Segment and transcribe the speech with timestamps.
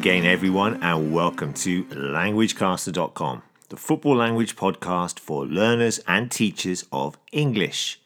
[0.00, 7.18] again, everyone, and welcome to LanguageCaster.com, the football language podcast for learners and teachers of
[7.32, 8.00] English.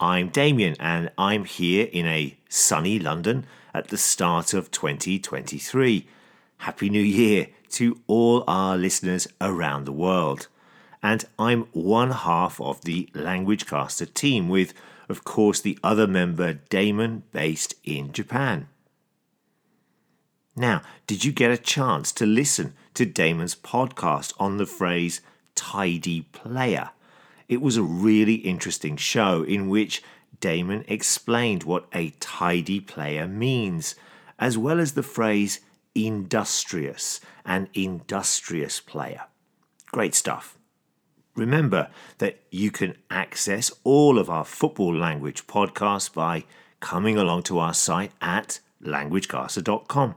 [0.00, 3.44] I'm Damien, and I'm here in a sunny London
[3.74, 6.06] at the start of 2023.
[6.56, 10.48] Happy New Year to all our listeners around the world.
[11.02, 14.72] And I'm one half of the LanguageCaster team, with,
[15.10, 18.68] of course, the other member, Damon, based in Japan.
[20.58, 25.20] Now, did you get a chance to listen to Damon's podcast on the phrase
[25.54, 26.90] tidy player?
[27.48, 30.02] It was a really interesting show in which
[30.40, 33.94] Damon explained what a tidy player means,
[34.36, 35.60] as well as the phrase
[35.94, 39.26] industrious and industrious player.
[39.92, 40.58] Great stuff.
[41.36, 41.88] Remember
[42.18, 46.42] that you can access all of our football language podcasts by
[46.80, 50.16] coming along to our site at languagecaster.com.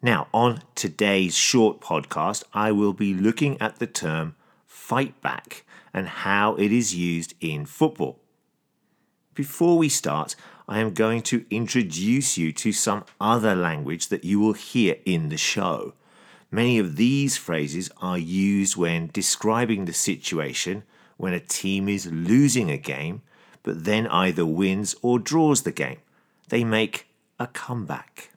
[0.00, 6.06] Now, on today's short podcast, I will be looking at the term fight back and
[6.06, 8.20] how it is used in football.
[9.34, 10.36] Before we start,
[10.68, 15.30] I am going to introduce you to some other language that you will hear in
[15.30, 15.94] the show.
[16.48, 20.84] Many of these phrases are used when describing the situation
[21.16, 23.22] when a team is losing a game,
[23.64, 25.98] but then either wins or draws the game.
[26.50, 27.08] They make
[27.40, 28.30] a comeback.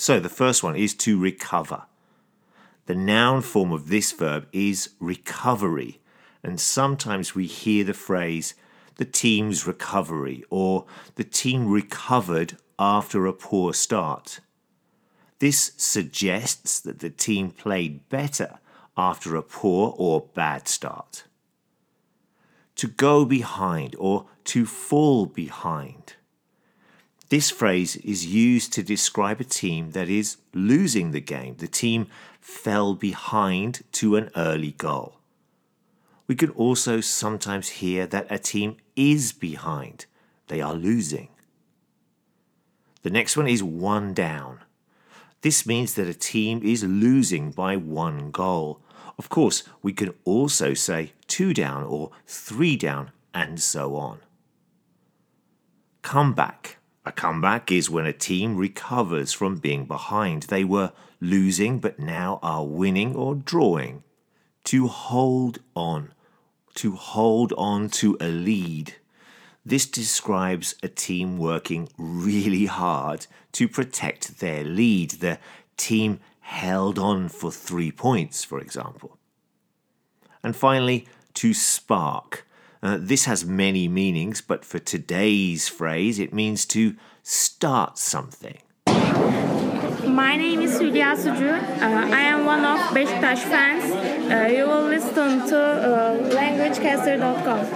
[0.00, 1.82] So the first one is to recover.
[2.86, 6.00] The noun form of this verb is recovery,
[6.42, 8.54] and sometimes we hear the phrase
[8.96, 14.40] the team's recovery or the team recovered after a poor start.
[15.38, 18.58] This suggests that the team played better
[18.96, 21.24] after a poor or bad start.
[22.76, 26.14] To go behind or to fall behind.
[27.30, 31.54] This phrase is used to describe a team that is losing the game.
[31.58, 32.08] The team
[32.40, 35.14] fell behind to an early goal.
[36.26, 40.06] We can also sometimes hear that a team is behind,
[40.48, 41.28] they are losing.
[43.02, 44.60] The next one is one down.
[45.42, 48.80] This means that a team is losing by one goal.
[49.18, 54.18] Of course, we can also say two down or three down and so on.
[56.02, 56.59] Comeback
[57.10, 60.44] a comeback is when a team recovers from being behind.
[60.44, 64.04] They were losing but now are winning or drawing.
[64.66, 66.12] To hold on.
[66.76, 68.94] To hold on to a lead.
[69.66, 75.10] This describes a team working really hard to protect their lead.
[75.10, 75.40] The
[75.76, 79.18] team held on for three points, for example.
[80.44, 82.46] And finally, to spark.
[82.82, 88.56] Uh, this has many meanings, but for today's phrase, it means to start something.
[88.86, 91.52] My name is Hülya Sucu.
[91.52, 93.84] Uh, I am one of Beşiktaş fans.
[93.84, 97.66] Uh, you will listen to uh, languagecaster.com.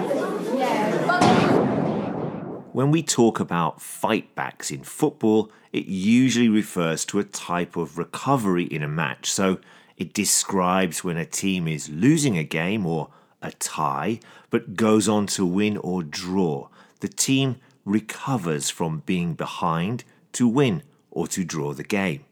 [2.73, 8.63] When we talk about fightbacks in football, it usually refers to a type of recovery
[8.63, 9.31] in a match.
[9.31, 9.59] So
[9.97, 13.09] it describes when a team is losing a game or
[13.45, 14.19] a tie,
[14.49, 16.67] but goes on to win or draw.
[16.99, 22.25] The team recovers from being behind to win or to draw the game.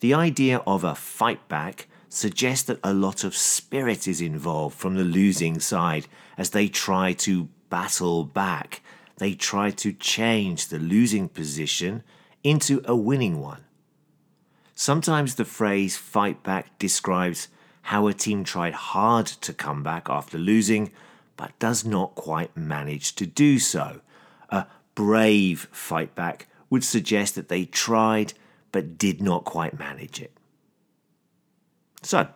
[0.00, 4.96] The idea of a fight back suggests that a lot of spirit is involved from
[4.96, 6.06] the losing side
[6.36, 8.82] as they try to battle back.
[9.16, 12.02] They try to change the losing position
[12.42, 13.64] into a winning one.
[14.74, 17.48] Sometimes the phrase fight back describes
[17.82, 20.92] how a team tried hard to come back after losing,
[21.36, 24.00] but does not quite manage to do so.
[24.50, 28.34] A brave fight back would suggest that they tried
[28.70, 30.32] but did not quite manage it.
[32.02, 32.28] So,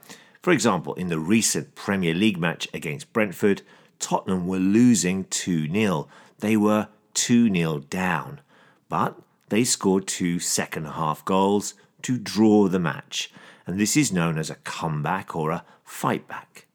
[0.43, 3.63] for example, in the recent Premier League match against Brentford,
[3.99, 6.09] Tottenham were losing 2 0.
[6.39, 8.41] They were 2 0 down,
[8.89, 9.19] but
[9.49, 13.33] they scored two second half goals to draw the match
[13.67, 16.67] and this is known as a comeback or a fight back.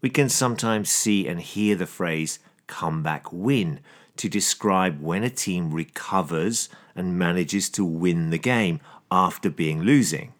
[0.00, 3.80] We can sometimes see and hear the phrase comeback win
[4.16, 10.34] to describe when a team recovers and manages to win the game after being losing.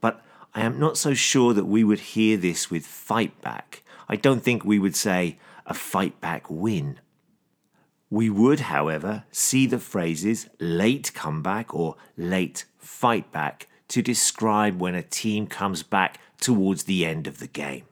[0.00, 0.22] But
[0.54, 3.82] I am not so sure that we would hear this with fight back.
[4.08, 7.00] I don't think we would say a fight back win.
[8.10, 14.94] We would, however, see the phrases late comeback or late fight back to describe when
[14.94, 17.84] a team comes back towards the end of the game.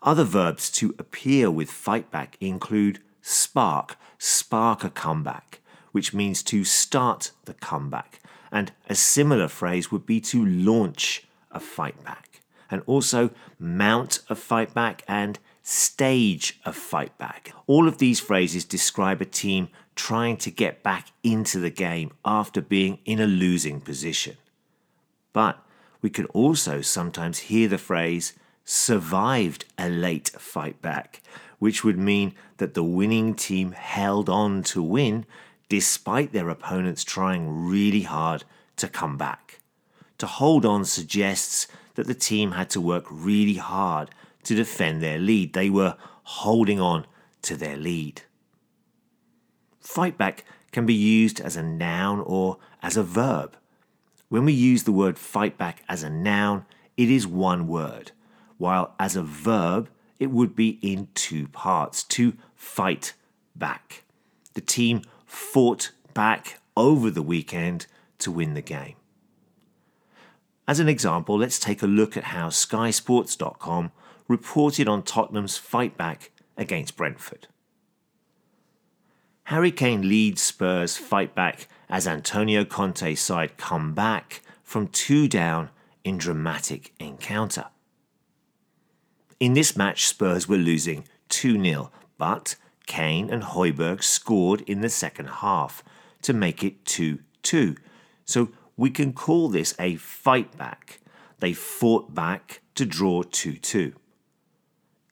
[0.00, 5.60] Other verbs to appear with fight back include spark, spark a comeback,
[5.92, 8.20] which means to start the comeback.
[8.50, 12.40] And a similar phrase would be to launch a fight back,
[12.70, 17.52] and also mount a fight back and stage a fight back.
[17.66, 22.60] All of these phrases describe a team trying to get back into the game after
[22.60, 24.36] being in a losing position.
[25.32, 25.58] But
[26.02, 28.32] we can also sometimes hear the phrase
[28.64, 31.22] survived a late fight back,
[31.58, 35.26] which would mean that the winning team held on to win
[35.68, 38.44] despite their opponents trying really hard
[38.76, 39.60] to come back.
[40.18, 44.10] To hold on suggests that the team had to work really hard
[44.44, 45.52] to defend their lead.
[45.52, 47.06] They were holding on
[47.42, 48.22] to their lead.
[49.80, 53.56] Fight back can be used as a noun or as a verb.
[54.28, 56.64] When we use the word fight back as a noun,
[56.96, 58.12] it is one word,
[58.58, 59.88] while as a verb,
[60.18, 63.14] it would be in two parts to fight
[63.56, 64.04] back.
[64.54, 67.86] The team fought back over the weekend
[68.18, 68.94] to win the game.
[70.68, 73.90] As an example, let's take a look at how SkySports.com
[74.30, 77.48] reported on Tottenham's fight back against Brentford.
[79.44, 85.70] Harry Kane leads Spurs fight back as Antonio Conte's side come back from two down
[86.04, 87.66] in dramatic encounter.
[89.40, 92.54] In this match, Spurs were losing 2 0, but
[92.86, 95.82] Kane and Højbjerg scored in the second half
[96.22, 97.74] to make it 2 2.
[98.24, 101.00] So we can call this a fight back.
[101.40, 103.94] They fought back to draw 2 2.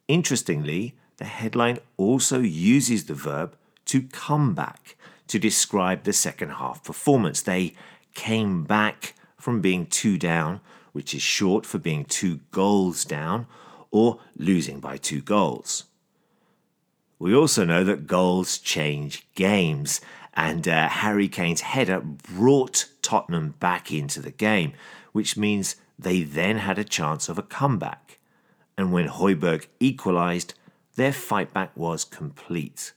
[0.09, 4.97] Interestingly, the headline also uses the verb to come back
[5.29, 7.43] to describe the second half performance.
[7.43, 7.75] They
[8.15, 10.61] came back from being two down,
[10.93, 13.47] which is short for being two goals down,
[13.91, 15.85] or losing by two goals.
[17.19, 20.01] We also know that goals change games,
[20.35, 24.73] and uh, Harry Kane's header brought Tottenham back into the game,
[25.13, 28.18] which means they then had a chance of a comeback.
[28.79, 30.55] And when Højbjerg equalised,
[30.95, 32.93] their fight back was complete.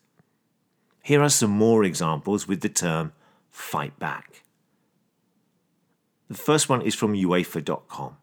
[1.02, 3.14] Here are some more examples with the term
[3.50, 4.44] fight back.
[6.30, 8.16] The first one is from UEFA.com.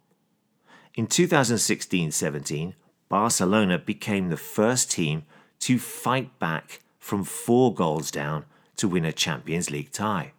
[0.95, 2.75] In 2016 17,
[3.09, 5.25] Barcelona became the first team
[5.61, 8.45] to fight back from four goals down
[8.77, 10.33] to win a Champions League tie.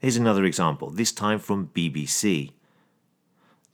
[0.00, 2.52] Here's another example, this time from BBC.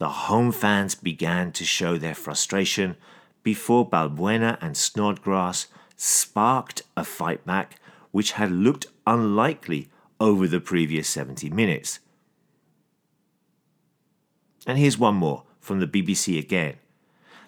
[0.03, 2.97] The home fans began to show their frustration
[3.45, 7.79] before Balbuena and Snodgrass sparked a fight back
[8.11, 12.01] which had looked unlikely over the previous 70 minutes.
[14.67, 16.79] And here's one more from the BBC again.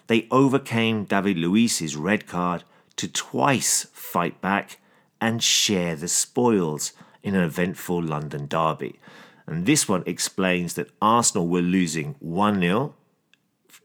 [0.07, 2.63] They overcame David Luiz's red card
[2.95, 4.79] to twice fight back
[5.19, 8.97] and share the spoils in an eventful London derby.
[9.47, 12.95] And this one explains that Arsenal were losing 1 0,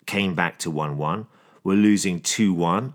[0.07, 1.27] came back to 1 1,
[1.63, 2.95] were losing 2 1,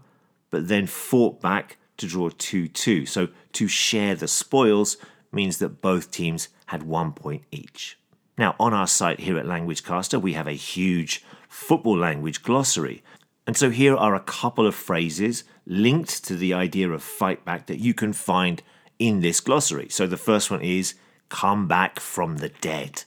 [0.49, 3.05] but then fought back to draw 2 2.
[3.05, 4.97] So to share the spoils
[5.31, 7.97] means that both teams had one point each.
[8.37, 13.03] Now, on our site here at LanguageCaster, we have a huge football language glossary.
[13.47, 17.67] And so here are a couple of phrases linked to the idea of fight back
[17.67, 18.61] that you can find
[18.97, 19.87] in this glossary.
[19.89, 20.95] So the first one is
[21.29, 23.03] come back from the dead.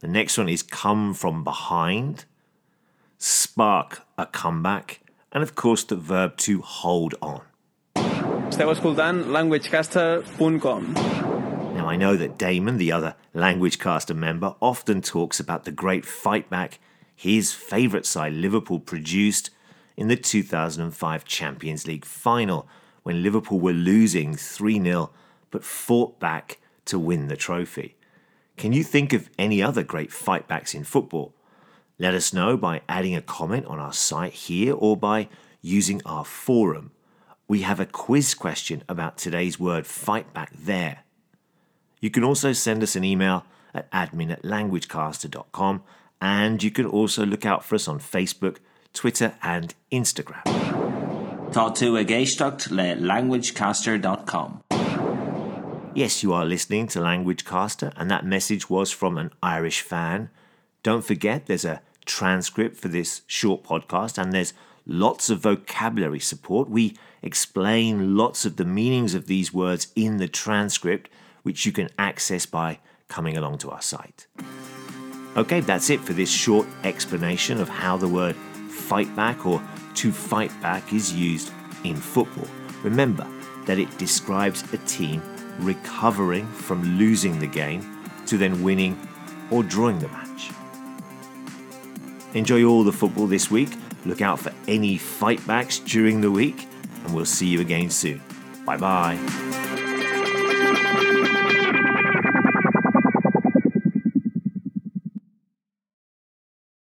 [0.00, 2.24] The next one is come from behind,
[3.18, 5.00] spark a comeback,
[5.32, 7.42] and of course the verb to hold on.
[7.96, 10.94] Esteu escoltant languagecaster.com.
[11.74, 16.48] Now, I know that Damon, the other LanguageCaster member, often talks about the great fight
[16.48, 16.78] back
[17.14, 19.50] his favourite side, Liverpool, produced
[19.96, 22.68] in the 2005 Champions League final
[23.02, 25.10] when Liverpool were losing 3 0
[25.50, 27.96] but fought back to win the trophy.
[28.56, 31.34] Can you think of any other great fightbacks in football?
[31.98, 35.28] Let us know by adding a comment on our site here or by
[35.60, 36.90] using our forum.
[37.46, 41.00] We have a quiz question about today's word fight back there.
[42.00, 45.82] You can also send us an email at admin at languagecaster.com
[46.20, 48.58] and you can also look out for us on Facebook,
[48.92, 50.44] Twitter and Instagram.
[51.52, 54.63] Tá tú a le languagecaster.com.
[55.96, 60.28] Yes, you are listening to Languagecaster, and that message was from an Irish fan.
[60.82, 64.54] Don't forget, there's a transcript for this short podcast, and there's
[64.88, 66.68] lots of vocabulary support.
[66.68, 71.10] We explain lots of the meanings of these words in the transcript,
[71.44, 74.26] which you can access by coming along to our site.
[75.36, 78.34] Okay, that's it for this short explanation of how the word
[78.68, 79.62] fight back or
[79.94, 81.52] to fight back is used
[81.84, 82.48] in football.
[82.82, 83.28] Remember,
[83.66, 85.22] that it describes a team
[85.58, 88.98] recovering from losing the game to then winning
[89.50, 90.50] or drawing the match.
[92.34, 93.70] Enjoy all the football this week.
[94.04, 96.66] Look out for any fightbacks during the week,
[97.04, 98.20] and we'll see you again soon.
[98.66, 99.18] Bye bye.